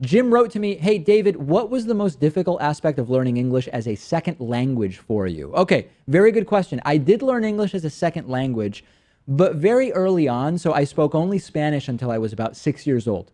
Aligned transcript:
Jim 0.00 0.32
wrote 0.32 0.50
to 0.52 0.60
me, 0.60 0.76
Hey, 0.76 0.98
David, 0.98 1.36
what 1.36 1.70
was 1.70 1.86
the 1.86 1.94
most 1.94 2.20
difficult 2.20 2.60
aspect 2.60 2.98
of 2.98 3.10
learning 3.10 3.36
English 3.36 3.66
as 3.68 3.88
a 3.88 3.96
second 3.96 4.38
language 4.38 4.98
for 4.98 5.26
you? 5.26 5.52
Okay, 5.54 5.88
very 6.06 6.30
good 6.30 6.46
question. 6.46 6.80
I 6.84 6.98
did 6.98 7.20
learn 7.20 7.44
English 7.44 7.74
as 7.74 7.84
a 7.84 7.90
second 7.90 8.28
language, 8.28 8.84
but 9.26 9.56
very 9.56 9.92
early 9.92 10.28
on. 10.28 10.56
So 10.58 10.72
I 10.72 10.84
spoke 10.84 11.14
only 11.14 11.38
Spanish 11.38 11.88
until 11.88 12.10
I 12.10 12.18
was 12.18 12.32
about 12.32 12.56
six 12.56 12.86
years 12.86 13.08
old. 13.08 13.32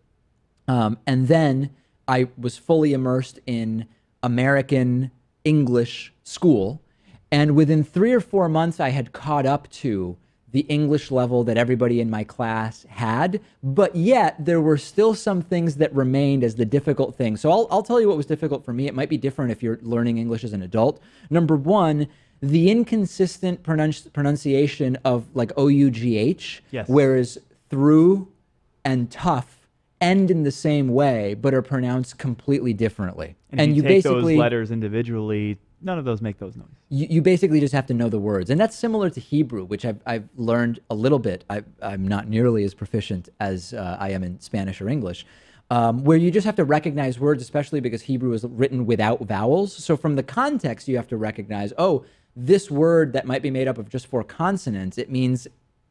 Um, 0.67 0.99
and 1.07 1.29
then 1.29 1.71
I 2.09 2.29
was 2.39 2.57
fully 2.57 2.95
immersed 2.95 3.39
in 3.47 3.87
American 4.23 5.11
English 5.45 6.15
school. 6.23 6.81
And 7.31 7.55
within 7.55 7.85
three 7.85 8.13
or 8.13 8.21
four 8.21 8.49
months, 8.49 8.81
I 8.81 8.89
had 8.89 9.13
caught 9.13 9.45
up 9.45 9.69
to 9.71 10.17
the 10.55 10.61
English 10.79 11.11
level 11.11 11.43
that 11.43 11.57
everybody 11.59 12.01
in 12.01 12.09
my 12.09 12.23
class 12.23 12.87
had, 12.89 13.41
but 13.65 13.95
yet 13.97 14.37
there 14.39 14.61
were 14.61 14.79
still 14.79 15.13
some 15.13 15.43
things 15.43 15.75
that 15.77 15.93
remained 15.93 16.45
as 16.45 16.55
the 16.55 16.65
difficult 16.65 17.17
things. 17.17 17.41
So 17.41 17.51
I'll, 17.51 17.67
I'll 17.73 17.83
tell 17.83 18.01
you 18.01 18.07
what 18.07 18.17
was 18.17 18.25
difficult 18.27 18.65
for 18.65 18.73
me. 18.73 18.87
It 18.87 18.95
might 18.95 19.09
be 19.09 19.17
different 19.17 19.51
if 19.51 19.65
you're 19.65 19.81
learning 19.83 20.19
English 20.19 20.45
as 20.45 20.53
an 20.53 20.63
adult. 20.63 21.03
Number 21.29 21.57
one, 21.57 22.07
the 22.41 22.71
inconsistent 22.71 23.65
pronunci- 23.65 24.13
pronunciation 24.13 24.97
of 25.05 25.25
like 25.35 25.51
O 25.57 25.67
U 25.67 25.91
G 25.91 26.17
H, 26.19 26.63
Yes. 26.71 26.89
whereas 26.89 27.37
through 27.69 28.29
and 28.85 29.11
tough 29.11 29.64
end 30.05 30.31
in 30.31 30.43
the 30.43 30.51
same 30.51 30.89
way, 30.89 31.35
but 31.35 31.55
are 31.55 31.63
pronounced 31.63 32.19
completely 32.19 32.73
differently. 32.73 33.37
And, 33.51 33.71
if 33.71 33.77
you, 33.77 33.83
take 33.83 33.89
basically 34.03 34.35
those 34.35 34.41
letters 34.41 34.71
individually, 34.71 35.59
none 35.81 35.99
of 35.99 36.05
those 36.05 36.21
make 36.21 36.39
those 36.39 36.57
noises. 36.57 36.75
you, 36.89 37.07
you 37.11 37.23
basically 37.23 37.61
just 37.61 37.75
have 37.75 37.87
to 37.87 37.95
know 37.95 38.09
the 38.09 38.19
words. 38.19 38.51
And 38.51 38.61
that's 38.61 38.77
similar 38.77 39.11
to 39.11 39.21
Hebrew, 39.21 39.65
which 39.65 39.85
I've, 39.85 40.01
I've 40.07 40.29
learned 40.37 40.81
a 40.91 40.95
little 40.95 41.19
bit. 41.19 41.45
I, 41.49 41.63
I'm 41.83 42.07
not 42.07 42.29
nearly 42.29 42.65
as 42.65 42.75
proficient 42.75 43.29
as 43.41 43.73
uh, 43.73 43.97
I 43.99 44.11
am 44.11 44.23
in 44.23 44.41
Spanish 44.41 44.81
or 44.81 44.89
English, 44.89 45.27
um, 45.71 46.05
where 46.05 46.19
you 46.19 46.31
just 46.31 46.45
have 46.45 46.57
to 46.57 46.65
recognize 46.65 47.19
words, 47.19 47.43
especially 47.43 47.81
because 47.81 48.03
Hebrew 48.03 48.33
is 48.33 48.45
written 48.45 48.87
without 48.87 49.21
vowels. 49.23 49.75
So 49.75 49.97
from 49.97 50.17
the 50.17 50.23
context, 50.23 50.89
you 50.89 50.97
have 50.97 51.09
to 51.09 51.17
recognize, 51.17 51.73
oh, 51.79 52.05
this 52.37 52.71
word 52.71 53.13
that 53.13 53.27
might 53.27 53.43
be 53.43 53.51
made 53.51 53.69
up 53.69 53.79
of 53.79 53.89
just 53.89 54.07
four 54.07 54.25
consonants, 54.25 54.99
it 54.99 55.11
means 55.11 55.47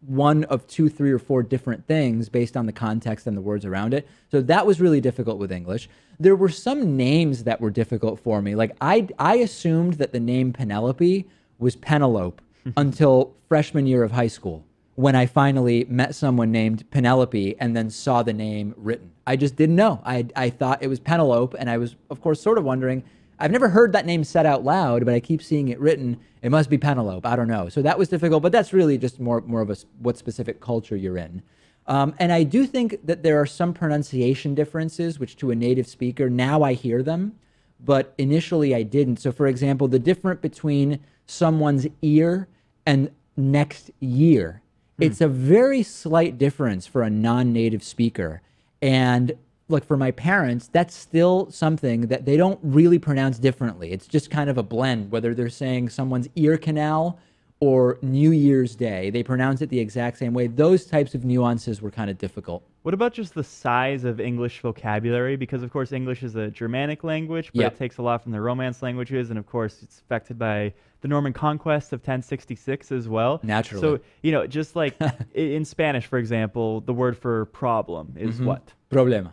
one 0.07 0.43
of 0.45 0.67
two, 0.67 0.89
three, 0.89 1.11
or 1.11 1.19
four 1.19 1.43
different 1.43 1.87
things 1.87 2.29
based 2.29 2.57
on 2.57 2.65
the 2.65 2.71
context 2.71 3.27
and 3.27 3.37
the 3.37 3.41
words 3.41 3.65
around 3.65 3.93
it. 3.93 4.07
So 4.31 4.41
that 4.41 4.65
was 4.65 4.81
really 4.81 5.01
difficult 5.01 5.39
with 5.39 5.51
English. 5.51 5.89
There 6.19 6.35
were 6.35 6.49
some 6.49 6.95
names 6.97 7.43
that 7.43 7.61
were 7.61 7.71
difficult 7.71 8.19
for 8.19 8.41
me. 8.41 8.55
Like 8.55 8.75
I, 8.81 9.07
I 9.19 9.37
assumed 9.37 9.93
that 9.93 10.11
the 10.11 10.19
name 10.19 10.53
Penelope 10.53 11.27
was 11.59 11.75
Penelope 11.75 12.43
until 12.77 13.33
freshman 13.47 13.87
year 13.87 14.03
of 14.03 14.11
high 14.11 14.27
school 14.27 14.65
when 14.95 15.15
I 15.15 15.25
finally 15.25 15.85
met 15.89 16.13
someone 16.15 16.51
named 16.51 16.89
Penelope 16.91 17.55
and 17.59 17.75
then 17.75 17.89
saw 17.89 18.21
the 18.23 18.33
name 18.33 18.73
written. 18.77 19.11
I 19.25 19.35
just 19.35 19.55
didn't 19.55 19.75
know. 19.75 20.01
I, 20.05 20.27
I 20.35 20.49
thought 20.49 20.83
it 20.83 20.87
was 20.87 20.99
Penelope, 20.99 21.57
and 21.57 21.69
I 21.69 21.77
was, 21.77 21.95
of 22.09 22.21
course, 22.21 22.41
sort 22.41 22.57
of 22.57 22.63
wondering. 22.63 23.03
I've 23.39 23.51
never 23.51 23.69
heard 23.69 23.91
that 23.93 24.05
name 24.05 24.23
said 24.23 24.45
out 24.45 24.63
loud, 24.63 25.05
but 25.05 25.13
I 25.13 25.19
keep 25.19 25.41
seeing 25.41 25.69
it 25.69 25.79
written. 25.79 26.19
It 26.41 26.49
must 26.49 26.69
be 26.69 26.77
Penelope. 26.77 27.27
I 27.27 27.35
don't 27.35 27.47
know. 27.47 27.69
So 27.69 27.81
that 27.81 27.97
was 27.97 28.09
difficult, 28.09 28.43
but 28.43 28.51
that's 28.51 28.73
really 28.73 28.97
just 28.97 29.19
more 29.19 29.41
more 29.41 29.61
of 29.61 29.69
a 29.69 29.75
what 29.99 30.17
specific 30.17 30.61
culture 30.61 30.95
you're 30.95 31.17
in. 31.17 31.41
Um, 31.87 32.15
and 32.19 32.31
I 32.31 32.43
do 32.43 32.65
think 32.65 33.05
that 33.05 33.23
there 33.23 33.39
are 33.39 33.45
some 33.45 33.73
pronunciation 33.73 34.55
differences, 34.55 35.19
which 35.19 35.35
to 35.37 35.51
a 35.51 35.55
native 35.55 35.87
speaker 35.87 36.29
now 36.29 36.63
I 36.63 36.73
hear 36.73 37.03
them, 37.03 37.37
but 37.79 38.13
initially 38.17 38.73
I 38.73 38.83
didn't. 38.83 39.17
So, 39.17 39.31
for 39.31 39.47
example, 39.47 39.87
the 39.87 39.99
difference 39.99 40.39
between 40.41 40.99
someone's 41.25 41.87
ear 42.01 42.47
and 42.85 43.11
next 43.35 43.91
year, 43.99 44.61
it's 44.99 45.19
a 45.19 45.27
very 45.27 45.83
slight 45.83 46.37
difference 46.37 46.87
for 46.87 47.01
a 47.01 47.09
non-native 47.09 47.83
speaker. 47.83 48.41
And 48.81 49.33
like 49.69 49.85
for 49.85 49.97
my 49.97 50.11
parents, 50.11 50.67
that's 50.67 50.93
still 50.95 51.49
something 51.49 52.01
that 52.07 52.25
they 52.25 52.37
don't 52.37 52.59
really 52.63 52.99
pronounce 52.99 53.39
differently. 53.39 53.91
It's 53.91 54.07
just 54.07 54.29
kind 54.29 54.49
of 54.49 54.57
a 54.57 54.63
blend, 54.63 55.11
whether 55.11 55.33
they're 55.33 55.49
saying 55.49 55.89
someone's 55.89 56.27
ear 56.35 56.57
canal 56.57 57.19
or 57.59 57.97
New 58.01 58.31
Year's 58.31 58.75
Day. 58.75 59.09
They 59.09 59.23
pronounce 59.23 59.61
it 59.61 59.69
the 59.69 59.79
exact 59.79 60.17
same 60.17 60.33
way. 60.33 60.47
Those 60.47 60.85
types 60.85 61.15
of 61.15 61.23
nuances 61.23 61.81
were 61.81 61.91
kind 61.91 62.09
of 62.09 62.17
difficult. 62.17 62.61
What 62.81 62.93
about 62.93 63.13
just 63.13 63.33
the 63.35 63.43
size 63.43 64.03
of 64.03 64.19
English 64.19 64.59
vocabulary? 64.59 65.37
Because 65.37 65.63
of 65.63 65.71
course 65.71 65.93
English 65.93 66.23
is 66.23 66.35
a 66.35 66.49
Germanic 66.49 67.05
language, 67.05 67.51
but 67.53 67.61
Yep. 67.61 67.73
it 67.73 67.77
takes 67.77 67.97
a 67.99 68.01
lot 68.01 68.21
from 68.21 68.33
the 68.33 68.41
Romance 68.41 68.81
languages. 68.81 69.29
and 69.29 69.39
of 69.39 69.45
course 69.47 69.81
it's 69.81 69.99
affected 70.01 70.37
by 70.37 70.73
the 70.99 71.07
Norman 71.07 71.31
conquest 71.31 71.93
of 71.93 72.01
1066 72.01 72.91
as 72.91 73.07
well. 73.07 73.39
Naturally. 73.43 73.81
So 73.81 73.99
you 74.23 74.33
know, 74.33 74.45
just 74.45 74.75
like 74.75 74.95
in 75.33 75.63
Spanish, 75.63 76.05
for 76.05 76.17
example, 76.19 76.81
the 76.81 76.93
word 76.93 77.17
for 77.17 77.45
problem 77.45 78.13
is 78.17 78.35
Mm-hmm. 78.35 78.45
what, 78.45 78.73
Problema. 78.91 79.31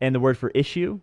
And 0.00 0.14
the 0.14 0.20
word 0.20 0.38
for 0.38 0.50
issue. 0.54 1.00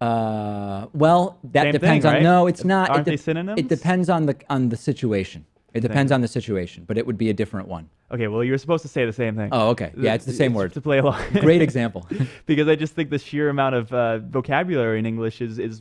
Uh, 0.00 0.86
well, 0.92 1.38
that 1.44 1.64
Same 1.64 1.72
depends 1.72 2.02
thing, 2.04 2.08
on. 2.08 2.14
right? 2.14 2.22
No, 2.22 2.46
it's 2.48 2.64
not. 2.64 2.90
Aren't 2.90 3.06
it 3.06 3.10
they 3.12 3.16
synonyms? 3.16 3.60
It 3.60 3.68
depends 3.68 4.08
on 4.08 4.26
the 4.26 4.36
on 4.50 4.68
the 4.68 4.76
situation. 4.76 5.46
It 5.74 5.80
depends 5.80 6.12
on 6.12 6.20
the 6.20 6.28
situation, 6.28 6.84
but 6.86 6.98
it 6.98 7.06
would 7.06 7.16
be 7.16 7.30
a 7.30 7.32
different 7.32 7.68
one. 7.68 7.88
Okay, 8.10 8.28
well 8.28 8.44
you're 8.44 8.58
supposed 8.58 8.82
to 8.82 8.88
say 8.88 9.06
the 9.06 9.12
same 9.12 9.36
thing. 9.36 9.48
Oh, 9.52 9.70
okay. 9.70 9.90
Yeah, 9.96 10.14
it's 10.14 10.26
the 10.26 10.32
same 10.32 10.52
word. 10.52 10.72
To 10.74 10.80
play 10.80 10.98
along. 10.98 11.22
Great 11.40 11.62
example. 11.62 12.06
because 12.46 12.68
I 12.68 12.76
just 12.76 12.94
think 12.94 13.08
the 13.08 13.18
sheer 13.18 13.48
amount 13.48 13.74
of 13.74 13.92
uh, 13.92 14.18
vocabulary 14.18 14.98
in 14.98 15.06
English 15.06 15.40
is 15.40 15.58
is 15.58 15.80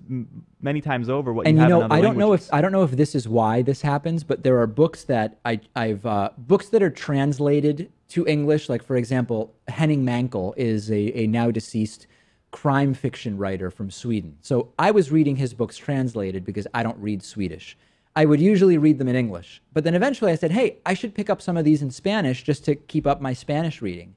many 0.61 0.79
times 0.79 1.09
over 1.09 1.33
what 1.33 1.45
and 1.45 1.57
you 1.57 1.63
you 1.63 1.69
have 1.69 1.69
know, 1.69 1.85
in 1.85 1.91
other 1.91 1.95
I 1.95 2.01
don't 2.01 2.17
know 2.17 2.33
if 2.33 2.53
I 2.53 2.61
don't 2.61 2.71
know 2.71 2.83
if 2.83 2.91
this 2.91 3.15
is 3.15 3.27
why 3.27 3.61
this 3.61 3.81
happens, 3.81 4.23
but 4.23 4.43
there 4.43 4.59
are 4.59 4.67
books 4.67 5.03
that 5.05 5.39
I 5.43 5.59
I've 5.75 6.05
uh, 6.05 6.29
books 6.37 6.69
that 6.69 6.81
are 6.81 6.89
translated 6.89 7.91
to 8.09 8.25
English. 8.27 8.69
Like 8.69 8.83
for 8.83 8.95
example, 8.95 9.53
Henning 9.67 10.05
Mankell 10.05 10.53
is 10.55 10.89
a, 10.89 11.19
a 11.19 11.27
now 11.27 11.51
deceased 11.51 12.07
crime 12.51 12.93
fiction 12.93 13.37
writer 13.37 13.71
from 13.71 13.89
Sweden. 13.89 14.37
So 14.41 14.73
I 14.77 14.91
was 14.91 15.11
reading 15.11 15.37
his 15.37 15.53
books 15.53 15.77
translated 15.77 16.45
because 16.45 16.67
I 16.73 16.83
don't 16.83 16.97
read 16.97 17.23
Swedish. 17.23 17.77
I 18.15 18.25
would 18.25 18.41
usually 18.41 18.77
read 18.77 18.97
them 18.97 19.07
in 19.07 19.15
English, 19.15 19.61
but 19.73 19.83
then 19.83 19.95
eventually 19.95 20.31
I 20.31 20.35
said, 20.35 20.51
"Hey, 20.51 20.77
I 20.85 20.93
should 20.93 21.15
pick 21.15 21.29
up 21.29 21.41
some 21.41 21.57
of 21.57 21.65
these 21.65 21.81
in 21.81 21.91
Spanish 21.91 22.43
just 22.43 22.65
to 22.65 22.75
keep 22.75 23.07
up 23.07 23.21
my 23.21 23.33
Spanish 23.33 23.81
reading." 23.81 24.15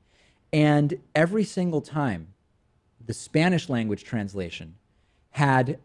And 0.52 0.98
every 1.14 1.44
single 1.44 1.80
time, 1.80 2.28
the 3.04 3.14
Spanish 3.14 3.68
language 3.68 4.04
translation 4.04 4.76
had 5.30 5.78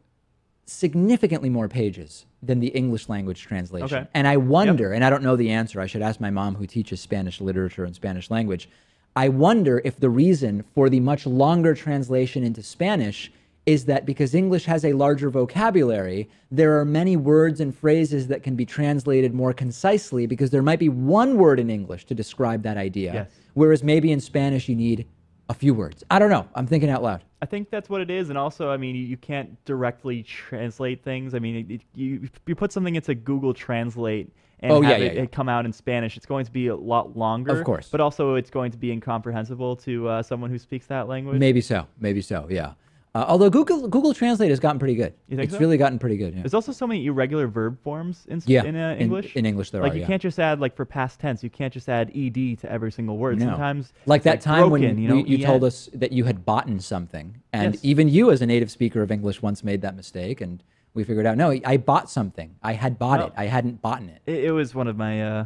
significantly 0.65 1.49
more 1.49 1.67
pages 1.67 2.25
than 2.41 2.59
the 2.59 2.67
English 2.67 3.09
language 3.09 3.41
translation. 3.41 3.97
Okay. 3.97 4.07
And 4.13 4.27
I 4.27 4.37
wonder, 4.37 4.93
and 4.93 5.03
I 5.03 5.09
don't 5.09 5.23
know 5.23 5.35
the 5.35 5.49
answer, 5.49 5.81
I 5.81 5.87
should 5.87 6.03
ask 6.03 6.19
my 6.19 6.29
mom 6.29 6.55
who 6.55 6.67
teaches 6.67 7.01
Spanish 7.01 7.41
literature 7.41 7.83
and 7.83 7.95
Spanish 7.95 8.29
language. 8.29 8.69
I 9.15 9.29
wonder 9.29 9.81
if 9.83 9.99
the 9.99 10.09
reason 10.09 10.63
for 10.75 10.89
the 10.89 10.99
much 10.99 11.25
longer 11.25 11.73
translation 11.73 12.43
into 12.43 12.61
Spanish 12.61 13.31
is 13.65 13.85
that 13.85 14.05
because 14.05 14.33
English 14.33 14.65
has 14.65 14.83
a 14.85 14.93
larger 14.93 15.29
vocabulary, 15.29 16.29
there 16.49 16.79
are 16.79 16.85
many 16.85 17.15
words 17.17 17.59
and 17.59 17.75
phrases 17.75 18.27
that 18.27 18.41
can 18.41 18.55
be 18.55 18.65
translated 18.65 19.33
more 19.33 19.53
concisely 19.53 20.25
because 20.25 20.49
there 20.49 20.61
might 20.63 20.79
be 20.79 20.89
one 20.89 21.37
word 21.37 21.59
in 21.59 21.69
English 21.69 22.05
to 22.05 22.15
describe 22.15 22.63
that 22.63 22.77
idea. 22.77 23.13
Yes. 23.13 23.31
Whereas 23.53 23.83
maybe 23.83 24.11
in 24.11 24.19
Spanish 24.19 24.67
you 24.69 24.75
need 24.75 25.07
a 25.49 25.53
few 25.53 25.73
words. 25.73 26.03
I 26.09 26.19
don't 26.19 26.29
know. 26.29 26.47
I'm 26.55 26.67
thinking 26.67 26.89
out 26.89 27.03
loud. 27.03 27.23
I 27.41 27.45
think 27.45 27.69
that's 27.69 27.89
what 27.89 28.01
it 28.01 28.09
is, 28.09 28.29
and 28.29 28.37
also, 28.37 28.69
I 28.69 28.77
mean, 28.77 28.95
you, 28.95 29.03
you 29.03 29.17
can't 29.17 29.63
directly 29.65 30.23
translate 30.23 31.03
things. 31.03 31.33
I 31.33 31.39
mean, 31.39 31.55
it, 31.55 31.73
it, 31.75 31.81
you 31.95 32.29
you 32.45 32.55
put 32.55 32.71
something 32.71 32.95
into 32.95 33.15
Google 33.15 33.53
Translate 33.53 34.29
and 34.59 34.71
Oh, 34.71 34.81
have 34.81 34.99
yeah, 34.99 35.05
it, 35.05 35.15
yeah. 35.15 35.21
it 35.23 35.31
come 35.31 35.47
out 35.47 35.65
in 35.65 35.71
Spanish. 35.71 36.17
It's 36.17 36.25
going 36.25 36.45
to 36.45 36.51
be 36.51 36.67
a 36.67 36.75
lot 36.75 37.15
longer, 37.17 37.57
Of 37.57 37.63
course. 37.65 37.87
but 37.89 38.01
also 38.01 38.35
it's 38.35 38.49
going 38.49 38.71
to 38.71 38.77
be 38.77 38.91
incomprehensible 38.91 39.75
to 39.77 40.07
uh, 40.07 40.21
someone 40.23 40.49
who 40.49 40.59
speaks 40.59 40.85
that 40.87 41.07
language. 41.07 41.39
Maybe 41.39 41.61
so. 41.61 41.87
Maybe 41.99 42.21
so. 42.21 42.45
Yeah. 42.49 42.73
Uh, 43.19 43.25
although 43.27 43.49
Google 43.49 43.85
Google 43.89 44.13
Translate 44.13 44.49
has 44.49 44.61
gotten 44.61 44.79
pretty 44.79 44.95
good. 44.95 45.13
It's 45.27 45.51
so? 45.51 45.59
really 45.59 45.75
gotten 45.77 45.99
pretty 45.99 46.15
good. 46.15 46.33
Yeah. 46.33 46.41
There's 46.43 46.53
also 46.53 46.71
so 46.71 46.87
many 46.87 47.05
irregular 47.05 47.47
verb 47.47 47.77
forms 47.83 48.25
in, 48.29 48.41
Yeah, 48.45 48.63
in 48.63 48.77
uh, 48.77 48.95
English. 48.97 49.35
in 49.35 49.45
English 49.45 49.71
there 49.71 49.81
like 49.81 49.91
are, 49.91 49.95
you 49.95 50.01
yeah. 50.01 50.07
can't 50.07 50.21
just 50.21 50.39
add 50.39 50.61
like 50.61 50.73
for 50.73 50.85
past 50.85 51.19
tense. 51.19 51.43
You 51.43 51.49
can't 51.49 51.73
just 51.73 51.89
add 51.89 52.11
ed 52.15 52.35
to 52.61 52.71
every 52.71 52.93
single 52.93 53.17
word. 53.17 53.37
No. 53.39 53.47
Sometimes 53.47 53.91
like 54.05 54.23
that 54.23 54.39
time 54.39 54.69
when 54.69 54.81
broken, 54.81 54.97
you, 54.97 55.03
you, 55.03 55.09
know, 55.09 55.25
you 55.25 55.37
told 55.45 55.65
us 55.65 55.89
that 55.93 56.13
you 56.13 56.23
had 56.23 56.45
bought 56.45 56.69
something, 56.81 57.41
and 57.51 57.73
Yes. 57.73 57.83
even 57.83 58.07
you, 58.07 58.31
as 58.31 58.41
a 58.41 58.45
native 58.45 58.71
speaker 58.71 59.01
of 59.01 59.11
English, 59.11 59.41
once 59.41 59.63
made 59.63 59.81
that 59.81 59.95
mistake, 59.95 60.39
and 60.39 60.63
we 60.93 61.03
figured 61.03 61.25
out 61.25 61.35
no, 61.35 61.51
I 61.65 61.75
bought 61.77 62.09
something. 62.09 62.55
I 62.63 62.73
had 62.73 62.97
bought 62.97 63.19
No. 63.19 63.25
it. 63.27 63.33
I 63.35 63.45
hadn't 63.47 63.81
bought 63.81 64.03
it. 64.03 64.21
It, 64.27 64.45
it 64.45 64.51
was 64.51 64.73
one 64.73 64.87
of 64.87 64.95
my 64.95 65.21
uh, 65.21 65.45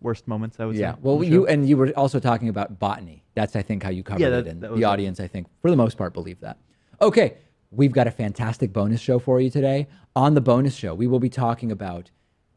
worst 0.00 0.26
moments. 0.26 0.58
I 0.58 0.64
would 0.64 0.76
Yeah. 0.76 0.92
say. 0.94 0.98
Well, 1.02 1.22
you 1.22 1.46
and 1.46 1.68
you 1.68 1.76
were 1.76 1.90
also 1.98 2.18
talking 2.18 2.48
about 2.48 2.78
botany. 2.78 3.24
That's 3.34 3.56
I 3.56 3.62
think 3.62 3.82
how 3.82 3.90
you 3.90 4.02
covered 4.02 4.22
Yeah, 4.22 4.38
it, 4.38 4.46
and 4.46 4.62
the 4.62 4.70
was 4.70 4.80
it. 4.80 4.84
audience, 4.84 5.20
I 5.20 5.26
think, 5.26 5.48
for 5.60 5.70
the 5.70 5.76
most 5.76 5.98
part, 5.98 6.14
believe 6.14 6.40
that. 6.40 6.56
Okay, 7.02 7.38
we've 7.70 7.92
got 7.92 8.06
a 8.06 8.10
fantastic 8.10 8.74
bonus 8.74 9.00
show 9.00 9.18
for 9.18 9.40
you 9.40 9.48
today. 9.48 9.88
On 10.14 10.34
the 10.34 10.40
bonus 10.42 10.74
show, 10.74 10.94
we 10.94 11.06
will 11.06 11.18
be 11.18 11.30
talking 11.30 11.72
about 11.72 12.10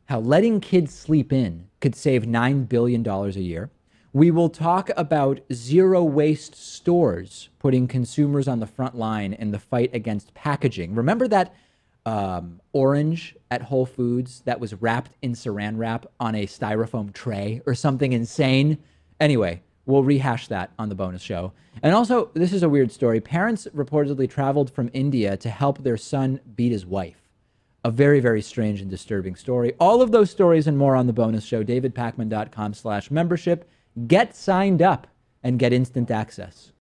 how 0.08 0.20
letting 0.20 0.60
kids 0.60 0.94
sleep 0.94 1.32
in 1.32 1.70
could 1.80 1.96
save 1.96 2.28
nine 2.28 2.66
billion 2.66 3.04
dollars 3.04 3.38
a 3.38 3.42
year. 3.42 3.72
We 4.12 4.32
will 4.32 4.50
talk 4.50 4.90
about 4.98 5.40
zero 5.54 6.04
waste 6.04 6.56
stores 6.56 7.48
putting 7.58 7.88
consumers 7.88 8.50
on 8.50 8.60
the 8.60 8.68
front 8.68 8.96
line 8.96 9.32
in 9.32 9.52
the 9.52 9.60
fight 9.60 9.92
against 9.96 10.34
packaging. 10.34 10.94
Remember 10.94 11.30
that 11.30 11.56
um, 12.06 12.60
orange 12.74 13.38
at 13.50 13.62
Whole 13.62 13.86
Foods 13.86 14.42
that 14.42 14.60
was 14.60 14.74
wrapped 14.74 15.14
in 15.22 15.32
saran 15.32 15.78
wrap 15.78 16.06
on 16.20 16.36
a 16.36 16.48
styrofoam 16.48 17.14
tray 17.14 17.62
or 17.66 17.74
something 17.74 18.12
insane? 18.12 18.78
Anyway, 19.22 19.64
We'll 19.86 20.04
rehash 20.04 20.48
that 20.48 20.72
on 20.80 20.90
the 20.90 20.96
bonus 20.96 21.22
show. 21.22 21.54
And 21.82 21.94
also, 21.94 22.30
this 22.34 22.54
is 22.54 22.64
a 22.64 22.70
weird 22.70 22.92
story. 22.92 23.20
Parents 23.20 23.68
reportedly 23.76 24.30
traveled 24.30 24.72
from 24.72 24.90
India 24.94 25.36
to 25.38 25.50
help 25.50 25.80
their 25.80 25.98
son 25.98 26.40
beat 26.56 26.72
his 26.72 26.86
wife. 26.86 27.18
A 27.84 27.92
very, 27.92 28.22
very 28.22 28.42
strange 28.42 28.80
and 28.80 28.90
disturbing 28.90 29.36
story. 29.36 29.74
All 29.80 30.02
of 30.02 30.12
those 30.12 30.32
stories 30.32 30.68
and 30.68 30.78
more 30.78 30.96
on 30.96 31.08
the 31.08 31.14
bonus 31.14 31.44
show, 31.44 31.64
davidpakman.com 31.64 32.74
slash 32.74 33.12
membership. 33.12 33.70
Get 34.08 34.36
signed 34.36 34.82
up 34.82 35.08
and 35.44 35.60
get 35.60 35.74
instant 35.74 36.10
access. 36.10 36.72